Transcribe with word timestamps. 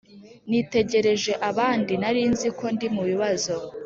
nitegereje 0.49 1.33
abandi, 1.49 1.93
nari 2.01 2.21
nzi 2.31 2.47
ko 2.57 2.65
ndi 2.73 2.87
mubibazo. 2.95 3.55